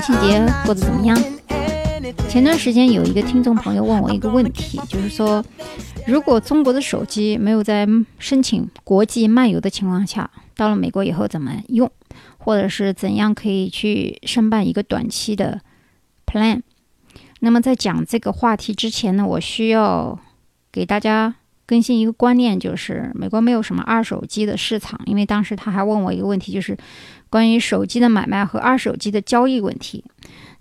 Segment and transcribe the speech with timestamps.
[0.00, 1.14] 国庆节过得怎么样？
[2.26, 5.44] 前段时间有一个听众朋友问我一个问题，就是说，
[6.06, 7.86] 如果中国的手机没有在
[8.18, 11.92] 申请国际漫游的情况下，到了美国以后怎么用，
[12.38, 15.60] 或者是怎样可以去申办一个短期的
[16.24, 16.62] plan？
[17.40, 20.18] 那么在讲这个话题之前呢，我需要
[20.72, 21.34] 给大家。
[21.70, 26.76] 更新一个观念，就是美国没有什么二手机的市场，因为当时他还问我一个问题，就是
[27.30, 30.04] 关于手机的买卖和二手机的交易问题。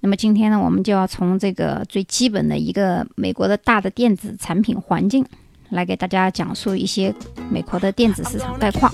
[0.01, 5.25] 那么今天呢，我们就要从这个最基本的一个美国的大的电子产品环境，
[5.69, 7.11] 来给大家讲述一些
[7.49, 8.93] 美国的电子市场概况。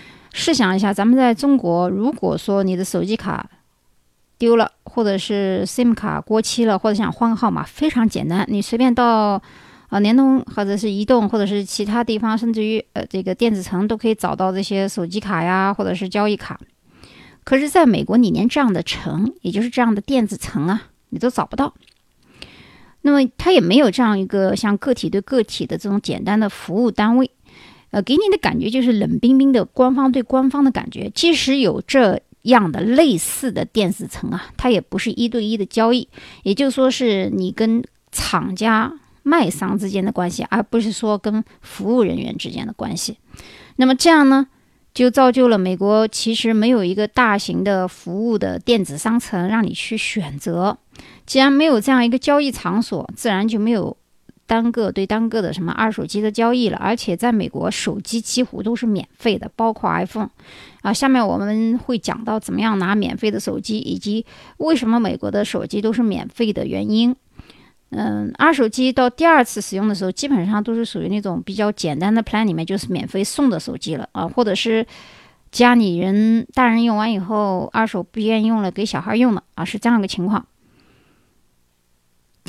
[0.33, 3.49] 试想一下，咱们在中国，如果说你的手机卡
[4.37, 9.41] 丢了，或者是 SIM 卡过期了，或者想换个号码，非常简单，你随便到
[9.89, 16.59] 啊联通或者是移动或者是其他地方，甚至于呃这个电子城都可以找到这些手机卡呀，或者是交易卡。
[17.43, 21.73] 可是，在美国，你连这样的城，也就是这样的电子城啊，你都找不到。
[23.01, 27.31] 那么，它也没有这样一个像个体对个体的这种简单的服务单位。
[27.91, 31.11] 呃，给你的感觉就是冷冰冰的官方对官方的感觉。
[31.13, 36.07] 即使有这样的类似的电子城啊，它也不是一对一的交易，
[36.43, 38.91] 也就是说是你跟厂家
[39.23, 43.17] 卖商之间的关系，而不是说跟服务人员之间的关系。
[43.75, 44.47] 那么这样呢，
[44.93, 50.77] 就造就了美国其实没有一个大型的服务的电子商城让你去选择。
[51.25, 53.97] 既然没有这样一个交易场所，自然就没有。
[54.51, 60.29] 单个对单个的什么二手机的交易了，而且在美国手机几乎都是免费的，包括 iPhone
[60.81, 60.91] 啊。
[60.91, 64.25] 下面我们会讲到怎么样拿免费的手机，以及
[64.57, 67.15] 为什么美国的手机都是免费的原因。
[67.91, 74.85] 嗯，二手机到第二次使用的时候，基本上都是属于那种比较简单的 plan 里面就是免费送的手机了啊，或者是
[75.49, 80.45] 家里人大人用完以后，二手不愿意用了给小孩用了啊，是这样一个情况。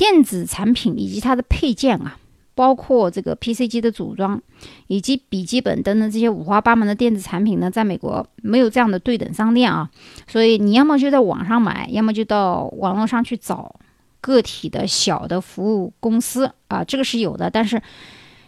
[0.03, 2.17] 电子产品以及它的配件啊，
[2.55, 4.41] 包括这个 PC 机的组装，
[4.87, 9.89] 以及笔记本等等这些五花八门的电子产品呢，在美国没有这样的对等商店啊，
[10.27, 13.79] 所以你要么就在网上买，要么就到网络上去找
[14.19, 17.81] 个体的小的服务公司啊，这个是有的，但是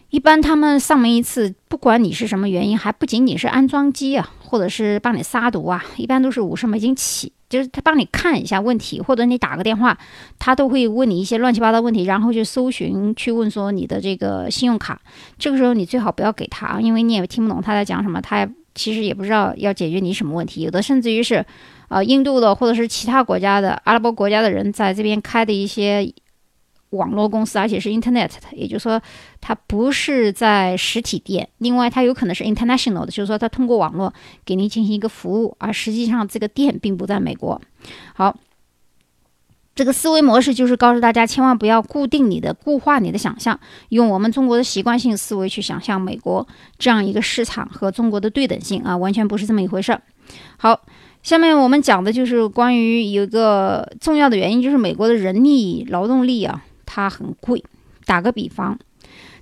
[0.10, 7.32] 一般他们上门一次，不管你是什么原因，还不仅仅是安装机啊，或者是帮你杀毒啊，一般都是五十美金起。
[7.50, 9.98] 就是他帮你看一下问题，或者你打个电话，
[10.40, 15.00] 他都会问你一些乱七八糟问题，然后去搜寻去问说你的这个信用卡。
[15.38, 20.62] 这个时候你最好不要给他，因为你也听不懂他在讲什么，他也其实也不知道要解决你什么问题。
[20.62, 21.46] 有的甚至于是，
[21.90, 26.14] 呃，印度的或者是其他国家的阿拉伯国家的人在这边开的一些。
[26.96, 29.02] 网络公司，而且是 Internet 的，也就是说，
[29.42, 31.48] 它不是在实体店。
[31.60, 34.14] 另外，它有可能是 international 的，就是说，它通过网络
[34.46, 37.62] 给您进行一个服务，而实际上这个店并不在美国。
[38.14, 38.38] 好，
[39.76, 50.02] 这个思维模式就是告诉大家，千万不要固定你的、固化你的想象，用我们中国的习惯性思维去想象美国这样一个市场和中国的对等性啊，完全不是这么一回事儿。
[50.58, 50.82] 好，
[51.22, 56.65] 下面我们讲的就是关于有一个重要的原因，就是美国的人力劳动力啊。
[56.96, 57.62] 它很贵，
[58.06, 58.80] 打个比方，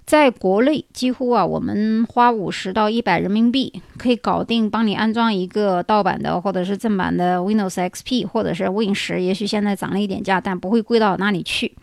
[0.07, 11.75] 在国内几乎啊，我们花五十到一百人民币可以搞定，帮你安装一个盗版的或者是正版的 Windows XP 或者是 Win 十，也许现在涨了一点价，但不会贵到哪里去。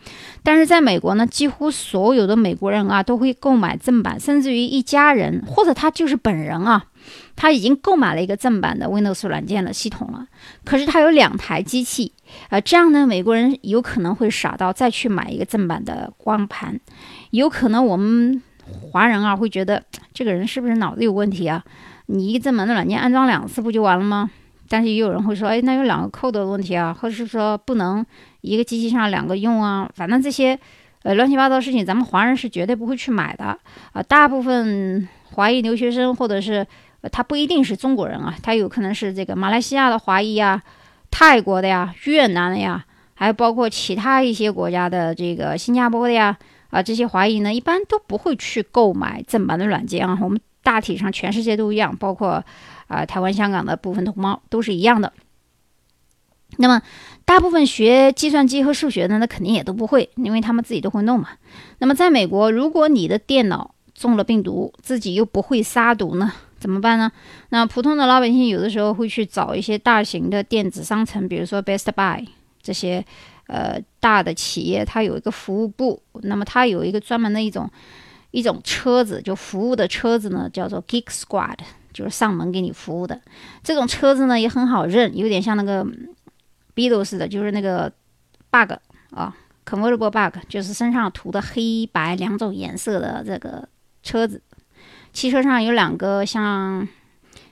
[0.43, 6.87] 但是在美国呢，几乎所有的美国人啊都会购买正版，甚至于一家人或者他就是本人啊。
[7.35, 10.25] 他已经购买了一个正版的 Windows 软件的系统了，
[10.63, 12.11] 可是他有两台机器，
[12.49, 16.79] 啊，这样呢，美国人有可能会傻到再去买一个正版的光盘，
[17.31, 18.41] 有可能我们
[18.81, 21.63] 华人啊会觉得这个人是不是脑子有问题啊？
[22.07, 24.29] 你一个正版的软件安装两次不就完了吗？
[24.69, 28.05] 但是也有人会说，哎，那有两个 code 的问题啊，或者是说不能
[28.41, 29.89] 一个机器上两个用啊？
[29.95, 30.57] 反正这些
[31.03, 33.57] 呃乱七八糟的事情，咱们华人是绝对不会去买的
[33.93, 36.65] 啊，大部分华裔留学生或者是。
[37.09, 40.61] 他不一定是中国人啊，他有可能是这个马来西亚的华裔呀、
[41.09, 46.37] 泰国的呀、越南的呀，还有包括其他一些国家的这个新加坡的呀，
[46.69, 50.17] 啊，这些华裔呢，一般都不会去购买正版的软件啊。
[50.21, 52.43] 我们大体上全世界都一样，包括
[52.87, 55.11] 啊台湾、香港的部分同胞都是一样的。
[56.57, 56.81] 那么，
[57.23, 61.29] 大部分学计算机和数学的，那肯定也都不会，因为他们自己都会弄嘛。
[61.79, 67.11] 那么，在美国，如果你的电脑中了病毒，自己又不会杀毒呢，怎么办呢？
[67.49, 72.25] 那普通的老百姓有的时候会去找一些大型的电子商城，比如说 Best Buy
[72.61, 73.05] 这些，
[73.47, 77.69] 呃，大的企业，它有一个服务部，那么它有一个专门的一种
[78.31, 81.57] 一种车子，就服务的车子呢，叫做 Geek Squad，
[81.91, 83.19] 就是上门给你服务的。
[83.61, 85.85] 这种车子呢也很好认，有点像那个。
[86.73, 87.91] Beatles 的，就是那个
[88.49, 88.71] bug
[89.09, 89.35] 啊
[89.65, 93.67] ，convertible bug，就是身上涂的黑白两种颜色的这个
[94.01, 94.41] 车子。
[95.13, 96.87] 汽车上有两个像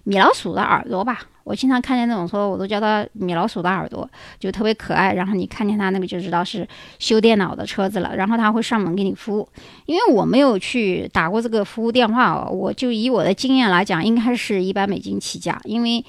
[0.04, 4.10] 米老鼠的耳朵吧，我经常看见那种车，我都叫它米老鼠的耳朵，
[4.40, 5.14] 就特别可爱。
[5.14, 6.68] 然后你看见它那个就知道是
[6.98, 8.16] 修电脑的车子了。
[8.16, 9.48] 然后他会上门给你服务，
[9.86, 16.04] 因为我没有去打过这个服务电话哦，我就以我的经验来讲，应该是一百美金起价，因为。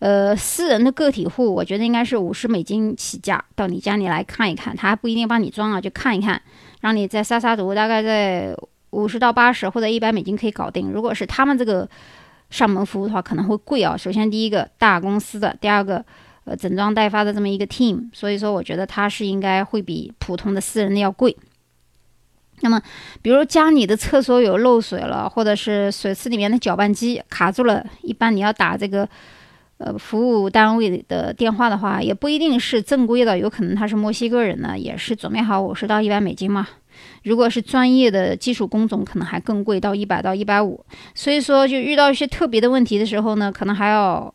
[0.00, 6.40] 呃，私人的个体户，我觉得应该是五十美金起价，到你家里来看一看，他还不一定帮你装啊，就看一看，
[6.80, 8.56] 让你再杀杀毒，大概在
[8.90, 10.90] 五十到八十或者一百美金可以搞定。
[10.90, 11.88] 如果是他们这个
[12.50, 13.96] 上门服务的话，可能会贵啊。
[13.96, 16.04] 首先第一个大公司的，第二个
[16.44, 21.36] 呃整装待发的这么一个 team，所以说我觉得它是应该会比普通的私人的要贵。
[22.60, 22.80] 那么，
[23.22, 29.08] 比如家里的厕所有漏水了，或者是水池里面的搅拌机卡住了，一般你要打这个。
[29.82, 36.68] 呃，服务单位的电话的话，也不一定是正规的，有可能他是墨西哥人呢，也是准备好五十到一百美金嘛。
[37.24, 40.84] 如果是专业的技术工种，可能还更贵，到一百到一百五。
[41.14, 44.32] 所以说，就遇到一些特别的问题的时候呢，可能还要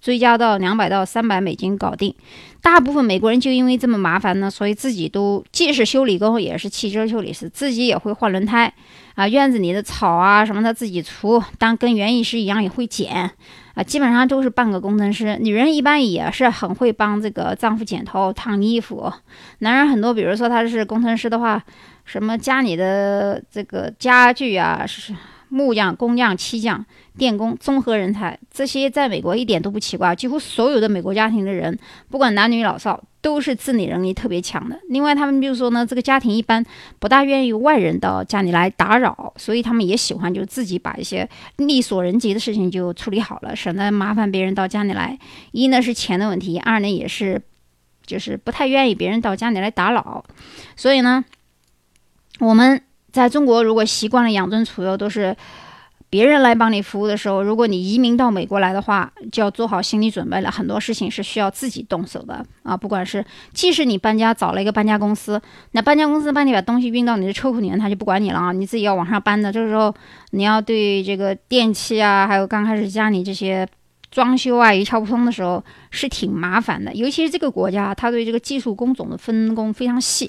[0.00, 2.14] 追加到两百到三百美金搞定。
[2.60, 8.72] 大部分美国人就因为这么麻烦呢，所以自己都既是修理工，也是汽车修理师，自己也会换轮胎
[9.14, 13.30] 啊，院子里的草啊什么的自己除，当跟园艺师一样也会剪。
[13.74, 15.38] 啊，基本上都是半个工程师。
[15.40, 19.10] 女人一般也是很会帮这个丈夫剪头、烫衣服。
[19.60, 21.60] 男人很多，比如说他是工程师的话，
[22.04, 25.14] 什么家里的这个家具啊，是
[25.48, 26.84] 木匠、工匠、漆匠。
[27.18, 30.16] 电工、综合人才，这些在美国一点都不奇怪。
[30.16, 31.78] 几乎所有的美国家庭的人，
[32.08, 34.80] 不管男女老少，都是自理能力特别强的。
[34.88, 36.64] 另外，他们就是说呢，这个家庭一般
[36.98, 45.18] 不大愿意外人到家里来打扰，所以他们也喜欢就自己把一些力所能及的事情就处理好了，省得麻烦别人到家里来。
[45.50, 47.42] 一呢是钱的问题，二呢也是
[48.06, 50.24] 就是不太愿意别人到家里来打扰。
[50.76, 51.22] 所以呢，
[52.46, 55.36] 我们在中国如果习惯了养尊处优，都是。
[56.10, 60.50] 别人来帮你服务的时候，如果你移民到美国来的话，就要做好心理准备了。
[60.50, 63.24] 很多事情是需要自己动手的啊，不管是
[63.54, 65.40] 即使你搬家找了一个搬家公司，
[65.70, 69.50] 那搬家公司帮你把东西运到你的车库里面，他就不管你了啊，你自己要往上搬的。
[69.50, 69.94] 这个时候
[70.32, 73.66] 你要对这个电器啊，还有刚开始家里这些。
[74.10, 80.28] 装修啊一窍不通的时候是挺麻烦的，尤其是这个国家，它对这个技术工种的分工非常细。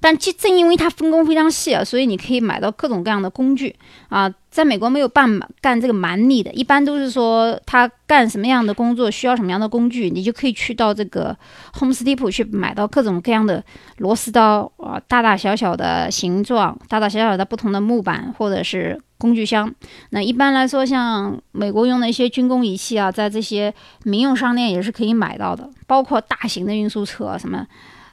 [0.00, 3.74] 但正正因为它分工非常细啊，所以你可以买到各种各样的工具
[4.10, 4.30] 啊。
[4.50, 11.36] 在美国没有办干这个蛮力的，一般都是说他干什么样的工作需要什么样的工具，你就可以去到这个
[11.78, 13.62] Home Depot 去买到各种各样的
[13.98, 19.00] 螺丝刀啊，大大小小的形状，大大小小的不同的木板或者是。
[19.18, 19.74] 工具箱，
[20.10, 23.72] 那一般来说，像美国用的一些军工仪器啊，在这些
[24.04, 27.66] 民用商店也是可以买到的，包括大型的运输车，什么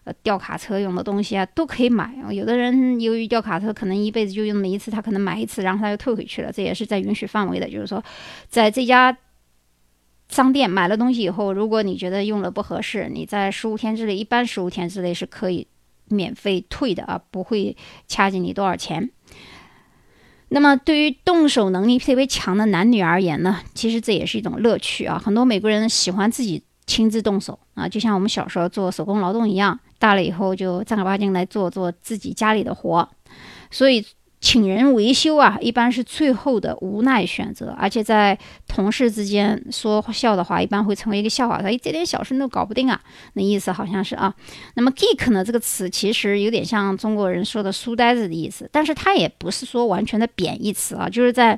[0.03, 2.13] 呃吊卡车用的东西啊，都可以买。
[2.29, 7.69] 有的人由于吊卡车可能一辈子就用那么一次，他可能买一次，然后他又退回去了，这也是在允许范围的。
[7.69, 8.03] 就是说，
[8.49, 9.17] 在这家
[10.27, 15.65] 商店买了东西以后，如果你觉得用了不合适，你在十五天之内，一般十五天之内是可以
[16.09, 17.77] 免费退的啊，不会
[18.09, 19.09] 掐紧你多少钱。
[20.49, 25.17] 那么，对于动手能力特别强的男女而言呢，其实这也是一种乐趣啊。
[25.17, 33.09] 很多美国人喜欢自己亲自动手啊，就像我们小时候做手工劳动一样，大了以后就正儿八经来做做自己家里的活，
[33.71, 34.05] 所以。
[34.45, 38.37] 请人维修啊，一般是最后的无奈选择，而且在
[38.67, 41.61] 同事之间说笑的话，一般会成为一个笑话。
[41.61, 43.01] 说，哎，这点小事都搞不定啊，
[43.35, 44.35] 那意思好像是啊。
[44.75, 51.07] 那么 geek 呢，这个词其实有点像中国人说的书呆子的意思，但是它也不是说完全的贬义词啊。
[51.07, 51.57] 就是在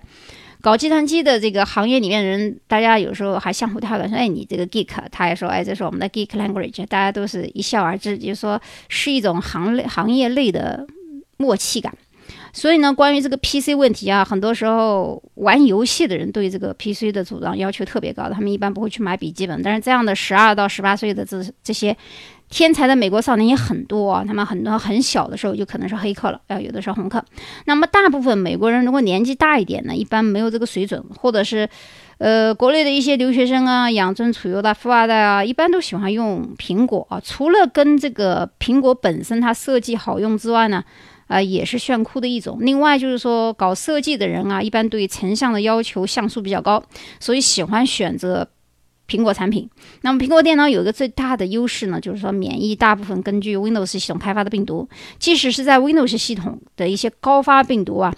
[0.66, 10.88] 搞计算机的这个行业里面，人大家有时候还相互调侃说，哎，你这个 geek，他也说，哎，这是我们的 geek language，大家都是一笑而之，就是说是一种行类行业内的
[11.38, 11.94] 默契感。
[12.52, 19.62] 所以呢，关于这个 PC 问题啊，很多时候玩游戏的人对这个 PC 的组装要求特别高，他们一般不会去买笔记本。
[19.62, 21.96] 但是这样的十二到十八岁的这这些。
[22.56, 27.22] 天才的美国少年也很多啊，他们很多很小的时候就可能是黑客了，呃，有的是红客。
[27.66, 31.68] 那么大部分美国人如果年纪大一点呢，一般没有这个水准，或者是，
[32.18, 37.20] 呃，国内的一些留学生啊，养尊处优的富二代啊，一般都喜欢用苹果啊。
[37.22, 40.82] 除了跟这个苹果本身它设计好用之外呢，
[41.28, 42.60] 啊，也是炫酷的一种。
[42.62, 46.82] 另外就是说，搞设计的人啊，一般对成像的要求像素比较高，
[47.20, 48.48] 所以喜欢选择。
[49.08, 49.70] 苹果产品，
[50.02, 54.88] 那么苹果电脑有一个最大的优势呢，就是说免疫大部分根据 Windows 系统开发的病毒，
[55.20, 58.14] 即使是在 Windows 系统的一些高发病毒啊，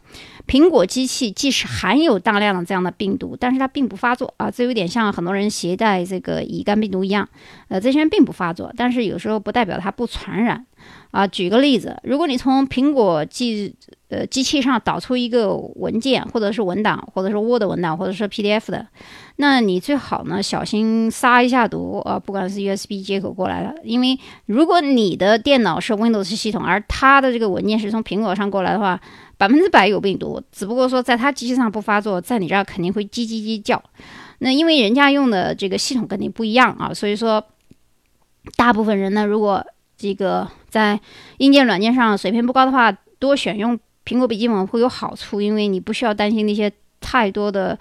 [0.48, 7.27] 苹果机器即使含有大量的这样的病毒，但是它并不发作啊，这有点像很多人携带这个乙肝病毒一样，
[7.67, 10.65] 呃，这些人并不发作，但是有时候不代表它不传染
[11.12, 11.27] 啊。
[11.27, 13.75] 举个例子，如果你从苹果机
[14.10, 18.88] 呃机器上导出一个文件，或者是文档，或者是 Word 文档，或者是 PDF 的。
[19.36, 22.18] 那你最好呢，小心杀一下毒啊！
[22.18, 29.00] 不管是 USB 接口过来的，因为如果你的电脑是 Windows 系统，而它的这个文件是从苹果上过来的话，
[29.38, 30.42] 百分之百有病毒。
[30.52, 33.82] 只不过说在它机器上不发作，在你这儿肯定会叽叽叽叫。
[34.40, 37.44] 那因为人家用的这个系统跟你不一样啊，所以说
[38.56, 39.64] 大部分人呢，如果
[39.98, 41.00] 这个在
[41.38, 46.72] 硬件软件上水平不高的话，多选用苹果笔记本会有好处，因为你不需要担心那些
[47.02, 47.78] 太多的。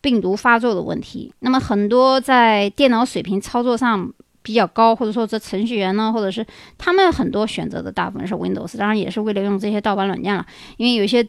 [0.00, 4.08] 病毒发作的问题，那么很多在电脑水平操作上
[4.42, 6.46] 比较高，或者说这程序员呢，或者是
[6.78, 10.46] 他们很多选择的大部分是 Windows，当然也是为了用这些盗版软件了。
[10.76, 11.26] 因为有些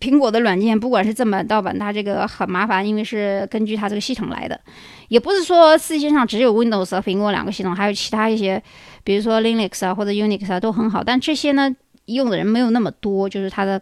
[0.00, 4.60] 苹果的软件，不管是正版盗版，它这个很麻烦，因为是根据它这个系统来的。
[5.06, 8.60] 也不是说世界上只有 Windows 和苹果两个系统，还有其他一些，
[9.04, 11.72] 比如说 Linux 啊或者 Unix 啊都很好，但这些呢
[12.14, 13.80] 用的人没有那么多，就是它的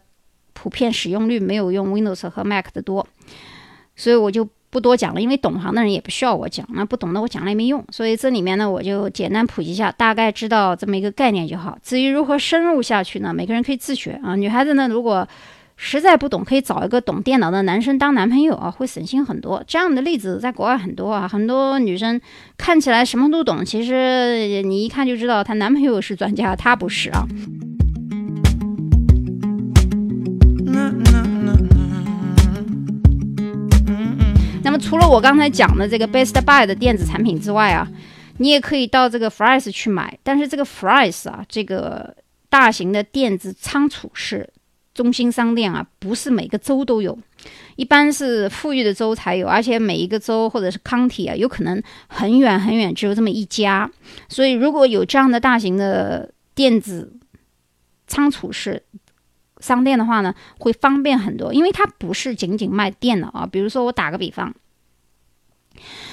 [0.52, 3.06] 普遍使用率没有用 Windows 和 Mac 的多。
[3.96, 7.84] 所以我就不多讲了，因为懂行的人也不需要我讲，那不懂的我讲了也没用。
[7.90, 11.76] 所以这里面呢，我就简单普及一下，大概知道这么一个概念就好。
[11.82, 14.36] 至于如何深入下去呢，每个人可以自学啊。
[14.36, 15.26] 女孩子呢，如果
[15.76, 19.62] 实在不懂，可以找一个懂电脑的男生当男朋友啊，会省心很多。
[19.66, 22.20] 这样的例子在国外很多啊，很多女生
[22.56, 27.24] 看起来什么都懂，其实你一看就知道她男朋友是专家，她不是啊。
[34.68, 37.88] 那么除了我刚才讲的这个 Best Buy 的电子产品之外啊，
[38.36, 40.18] 你也可以到这个 Fry's 去买。
[40.22, 42.14] 但是这个 Fry's 啊，这个
[42.50, 44.46] 大型的电子仓储式
[44.92, 47.18] 中心商店啊，不是每个州都有，
[47.76, 53.90] 一般是富裕的州才有，而且每一个州或者是 county 啊，有可能很远很远只有这么一家。
[54.28, 57.10] 所以如果有这样的大型的电子
[58.06, 58.82] 仓储式
[59.60, 63.48] 商店的话呢，会方便很多，因为它不是仅仅卖电脑啊。
[63.50, 64.54] 比如说，我打个比方，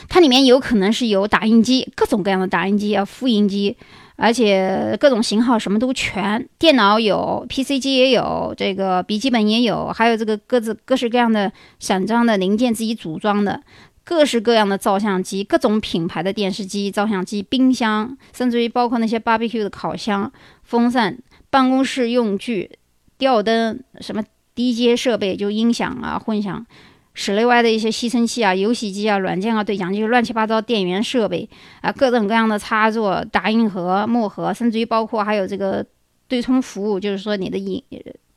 [0.07, 3.75] 它里面有可能是有打印机，各种各样的打印机啊，复印机，
[4.15, 6.47] 而且各种型号什么都全。
[6.59, 13.61] 电脑有，PC 机也有，这个笔记本也有，还有这个各自各式各样的散装的零件自己组装的，
[14.03, 20.31] 各式各样的照相机，各种品牌的电视机、照相机、冰箱，甚至于包括那些 barbecue 的烤箱、
[20.63, 21.17] 风扇、
[21.49, 22.77] 办公室用具。
[23.17, 26.65] 吊灯、什么低阶设备，就音响啊、混响、
[27.13, 31.49] 室内外的一些吸尘器啊、游戏机啊、软件啊、对讲机、乱七八糟电源设备
[31.81, 35.85] 啊，各种各样的插座、打印盒、墨盒，甚至于包括还有这个
[36.27, 37.83] 对冲服务，就是说你的印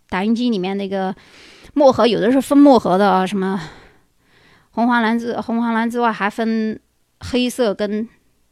[0.09, 1.15] 打印机里面那个
[1.75, 3.61] 墨盒，有的是分墨盒的啊，什么
[4.71, 6.79] 红黄蓝之红黄蓝之外，还分
[7.21, 8.09] 黑色跟。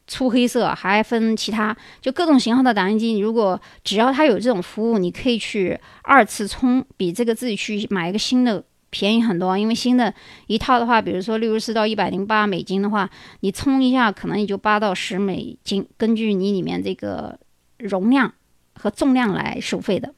[0.06, 3.18] 粗黑色还分其他，就各种型号的打印机。
[3.18, 9.58] 如果只要它有这种服务，你可以去二次充，比这个自己去买一个新的便宜很多。
[9.58, 10.14] 因为新的
[10.46, 13.10] 一套的话，比如说六十四到一百零八美金的话，
[13.40, 17.36] 你充一下可能也就八到十美金，根据你里面这个
[17.78, 18.32] 容量
[18.74, 20.14] 和重量来收费的。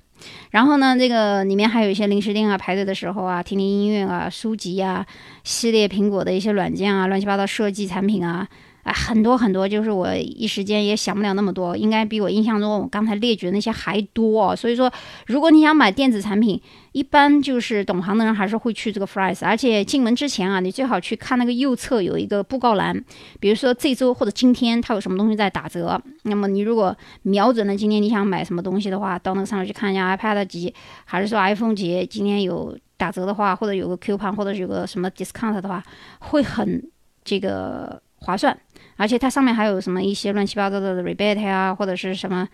[0.50, 5.06] 然后呢，这个里面还有一些零食店啊，排队的时候啊，听听音乐啊，书籍啊，
[5.44, 8.46] 系列苹果的一些软件啊，乱七八糟设计产品啊。
[8.92, 14.54] 很多很多，就是我一时间也想不了那么多，应该比我印象中我刚才列举的那些还多。
[14.54, 14.92] 所以说，
[15.26, 16.60] 如果你想买电子产品，
[16.92, 19.44] 一般就是懂行的人还是会去这个 Fry's。
[19.44, 23.04] 而且进门之前啊，你最好去看那个右侧有一个布告栏，
[23.40, 26.00] 比如说这周或者今天它有什么东西在打折。
[26.22, 30.72] 那么你如果瞄准了今天你想买什么东西的话，到那个上面去看一下 iPad 几，
[31.04, 35.82] 还是说 iPhone 几，今天有打折的话，或者有个 coupon，或者有个什么 discount 的话，
[36.18, 36.82] 会很
[37.24, 38.58] 这个划算。
[38.96, 42.48] 而且它上面还有什么一些乱七八糟的 rebate 啊，或者是什么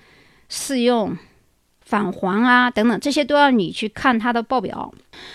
[0.49, 1.17] 试用
[1.81, 4.93] 返还啊等等，这些都要你去看它的报表。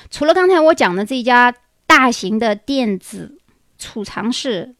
[0.09, 1.53] 除了刚才我讲的这家
[1.85, 3.39] 大型的电子
[3.77, 4.75] 储藏室。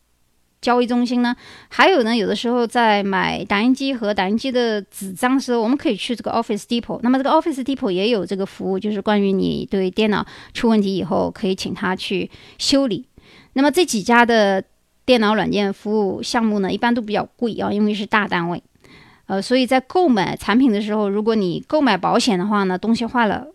[0.62, 1.34] 交易中心呢，
[1.70, 7.00] 还有呢，有的时候在买打印机和打印机的纸张时候，我们可以去这个 Office Depot。
[7.02, 13.08] 那么这个 Office Depot 也有这个服务，就是关于你对电脑出问题以后，可以请他去修理。
[13.54, 14.62] 那么这几家的
[15.10, 18.62] 电脑软件服务项目呢，一般都比较贵啊，因为是大单位。
[19.26, 23.48] 呃，所以在购买产品的时候，如果你购买保险的话呢，东西坏了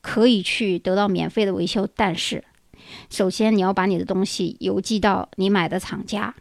[0.00, 2.44] 可以去得到免费的维修，但是
[3.10, 6.32] 首先你要把你的东西邮寄到你买的厂家。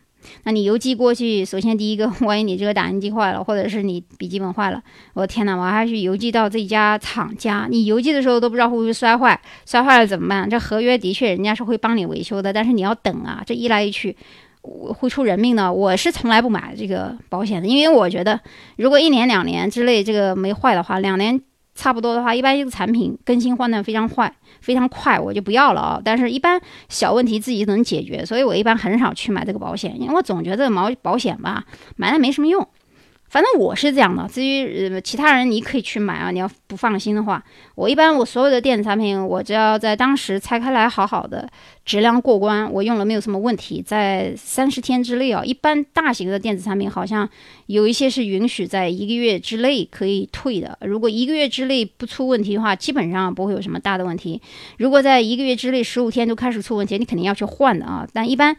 [0.44, 4.84] 那你邮寄过去，首先第一个， 万一你这个打印机坏了，或者是你笔记本坏了，
[5.16, 7.68] 我天哪，我还去邮寄到这家厂家。
[7.68, 10.48] 你邮寄的时候都不知道会不会摔坏，摔坏了怎么办？
[10.48, 14.16] 这合约的确人家是会帮你维修的，但是你要等啊，这一来一去
[14.62, 15.72] 会出人命的。
[15.72, 18.40] 我是从来不买这个保险的，因为我觉得
[18.78, 21.42] 如果一年两年之内这个没坏的话，两年
[21.76, 24.34] 差不多的话，一般这个产品更新换代非常快。
[24.60, 26.02] 非常快，我就不要了啊！
[26.06, 31.64] 但是，一般小问题自己能解决，所以我一般很少去买这个保险，因为我总觉得毛保险吧，
[31.96, 32.68] 买了没什么用。
[33.32, 36.32] 反正我是这样的，至于呃其他人，你可以去买啊。
[36.32, 37.42] 你要不放心的话，
[37.76, 41.50] 我一般我所有的电子产品，我只要在当时拆开来好好的，
[41.86, 45.46] 质量过关，我用了没有什么问题，在三十天之内啊。
[45.46, 47.28] 一般大型的电子产品好像
[47.68, 50.78] 有一些是允许在一个月之内可以退的。
[50.82, 54.42] 如果一个月之内不出问题的话，基本上不会有什么大的问题。
[54.78, 58.06] 如果在一个月之内十五天就开始出问题，你肯定要去换的啊。
[58.12, 58.58] 但一般。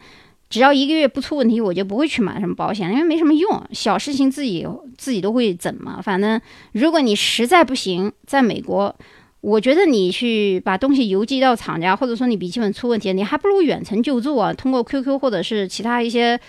[0.53, 4.67] 只要一个月不出问题，我就不会去买什么保险，因为没什么用，小事情自己
[4.99, 5.99] 自己都会整嘛。
[5.99, 6.39] 反正
[6.73, 8.95] 如果你实在不行，在美国，
[9.41, 16.39] 我觉得你去把东西邮寄到厂家，或者说你笔记本出问题，你还不如远程救助啊，通过 QQ 或者是其他一些。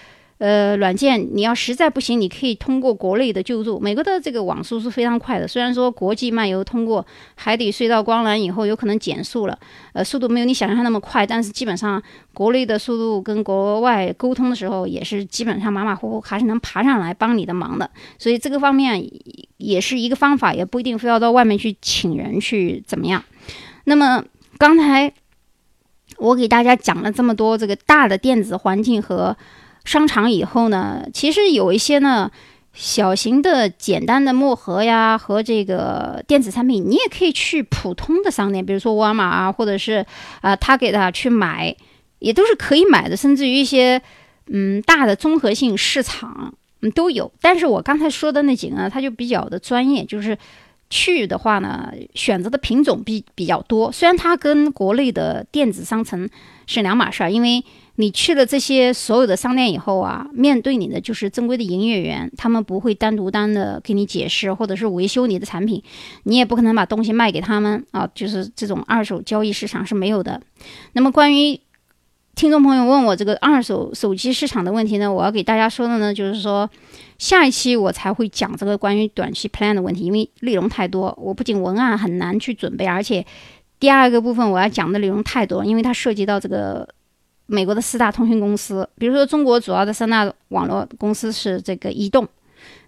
[0.45, 3.81] 呃，软件你要实在不行，你可以通过国内的救助。
[3.81, 9.59] 美国的这个网速是非常快的，虽然说国际漫游通过海底隧道光缆以后有可能减速了，
[9.95, 12.03] 呃，速度没有你想象那么快，但是基本上
[12.35, 17.91] 国内的速度跟国外沟通的时候也是基本上马马虎虎，还是能爬上来帮你的忙的。
[18.19, 19.03] 所以这个方面
[19.57, 23.25] 也是一个方法，也不一定非要到外面去请人去怎么样。
[23.85, 24.23] 那么
[24.59, 25.11] 刚才
[26.19, 29.35] 我给大家讲了这么多这个大的电子环境和。
[29.85, 32.31] 商场以后呢，其实有一些呢
[32.73, 40.05] 小型的简单的墨盒呀和这个电子产品，你也可以去普通的商店，比如说沃尔玛啊，或者是
[40.41, 41.77] 啊他给他去买，
[42.19, 44.01] 也都是可以买的，甚至于一些
[44.49, 47.31] 嗯大的综合性市场嗯都有。
[47.41, 50.37] 但是我刚才说的那几个呢，它就比较的专业，就是
[50.89, 53.93] 去的话呢，选择的品种比比较多。
[53.93, 56.29] 虽然它跟国内的电子商城
[56.67, 57.63] 是两码事儿，因为。
[57.97, 65.81] 你去了这些所有的商店以后啊，面对你的就是正规的营业员，他们不会单独单的给你解释或者是维修你的产品，
[66.25, 70.41] 你也不可能把东西卖给他们啊，就是这种二手交易市场是没有的。
[70.95, 71.61] 那么关于
[72.35, 76.69] 听众朋友问我这个二手手机市场的问题呢，我要给大家说的呢，就是说
[77.19, 83.25] 下一期我才会讲这个关于短期 plan 的问题，因为内容太多，我不仅文案很难去准备，而且
[83.79, 86.89] 第二个部分我要讲的内容太多，因为它涉及到这个。
[87.47, 92.27] 美国的四大通讯公司，比如说中国主要的三大网络公司是这个移动、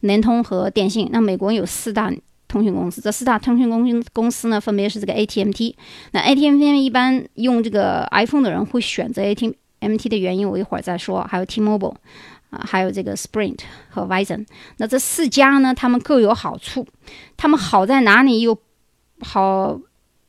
[0.00, 1.08] 联通和电信。
[1.12, 2.10] 那美国有四大
[2.48, 5.74] 通讯公司，这四大通讯公公司呢，分别是这个 ATMT。
[6.12, 11.22] 那 ATMT 一般用这个 iPhone 的人会选择 ATMT 的原因，我一会儿再说。
[11.24, 11.96] 还有 T-Mobile
[12.50, 13.58] 啊，还有这个 Sprint
[13.90, 14.46] 和 Verizon。
[14.78, 16.86] 那这四家呢，他们各有好处。
[17.36, 18.40] 他们好在哪里？
[18.40, 18.56] 又
[19.20, 19.78] 好。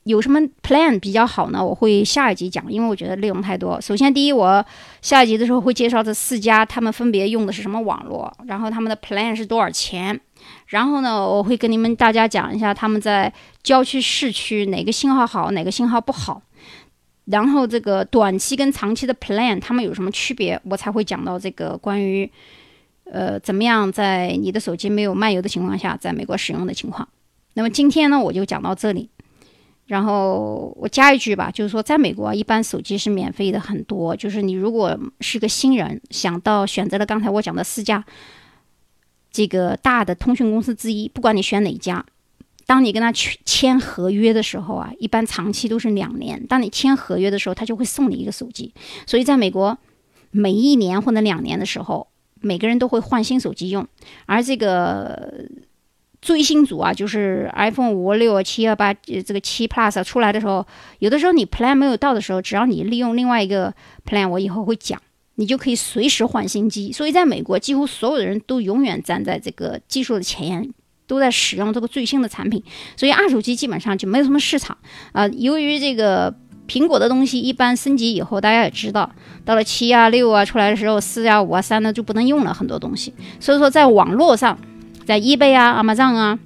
[0.07, 1.63] 有什么 plan 比较好呢？
[1.63, 3.79] 我会下一集讲，因为我觉得内容太多。
[3.81, 4.65] 首先，第一，我
[5.01, 10.19] 下一集的时候会介绍这四家，他们分别用的是什么网络，然后他们的 plan 是多少钱。
[10.67, 13.31] 然后呢，我会跟你们大家讲一下他们在
[13.63, 16.41] 郊区、市区哪个信号好，哪个信号不好。
[17.25, 22.31] 然后这个短期跟长期的 plan 他们有什么区别，我才会讲到这个关于
[23.11, 27.05] 呃怎么样在你的手机没有漫游的情况下，在美国使用的情况。
[27.55, 29.09] 那么今天呢，我就讲到这里。
[29.87, 34.13] 然后我加一句吧，就是说，在美国啊一般手机是免费的很多。
[34.13, 38.03] 就是你如果是个新人，想到选择了刚才我讲的四家
[39.31, 42.05] 这个大的通讯公司之一，不管你选哪家，
[42.65, 46.45] 当你跟他去签合约的时候啊，一般长期都是两年。
[46.47, 48.73] 当你签合约的时候，他就会送你一个手机。
[49.05, 49.77] 所以在美国，
[50.31, 52.07] 每一年或者两年的时候，
[52.41, 53.87] 每个人都会换新手机用，
[54.25, 55.45] 而这个。
[56.27, 60.67] 最新组啊，就是 iPhone 五六七二八，这个七 Plus 出来的时候，
[60.99, 63.73] 有的时候你 Plan 没有到的时候，只要你利用另外一个
[64.05, 65.01] Plan，我以后会讲，
[65.35, 66.91] 你就可以随时换新机。
[66.91, 70.69] 所以在美国，几乎所有的人都永远站在这个技术的前沿
[71.07, 72.61] 都在使用这个最新的产品，
[72.97, 74.77] 所以二手机基本上就没有什么市场
[75.13, 75.25] 啊。
[75.29, 76.35] 由于这个
[76.67, 79.09] 苹果的东西一般升级以后，大家也知道，
[79.45, 84.59] 到了七啊六啊出来的时候，四啊五啊三呢就不能用了很多东西，所以说在网络上，
[85.07, 86.37] 在 eBay 啊、Amazon 啊。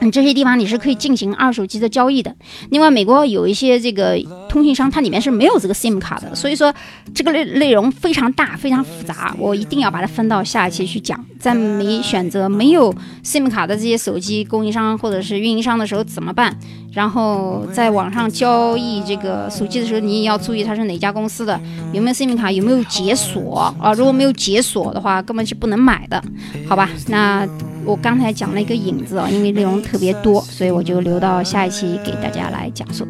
[0.00, 2.34] 嗯，这些地方你是可以进行二手机的交易的。
[2.70, 4.18] 另外，美国有一些这个
[4.48, 6.74] 通信商，它里面是没有这个 SIM 卡的，所以说
[7.14, 11.22] 这个内内容非常大，非常复杂，我一定要把它分到下一期去讲。
[11.38, 12.90] 在没选择没有
[13.22, 16.58] SIM 卡的这些手机供应商或者是运营商的时候怎么办？
[16.94, 21.60] 然后在网上交易这个手机的时候，你也要注意它是哪家公司的，
[21.92, 23.92] 有没有 SIM 卡，有没有解锁啊？
[23.92, 26.24] 如果没有解锁的话，根本是不能买的，
[26.66, 26.88] 好吧？
[27.08, 27.46] 那。
[27.84, 33.06] 我刚才讲了一个影子啊，因为内容特别多，所以我就留到下一期给大家来讲述。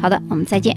[0.00, 0.76] 好的，我们再见。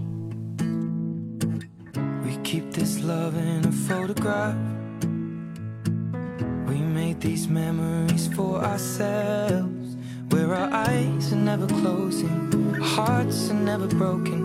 [14.01, 14.41] pocket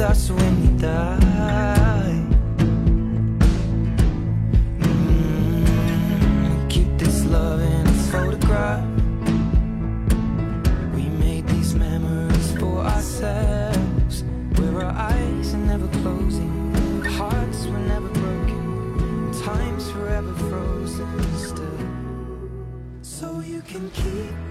[0.00, 2.24] us when you die.
[4.78, 8.84] Mm, We keep this love in a photograph.
[10.94, 14.24] We made these memories for ourselves.
[14.56, 17.04] Where our eyes are never closing.
[17.04, 19.32] Hearts were never broken.
[19.44, 21.88] Time's forever frozen still.
[23.02, 24.49] So you can keep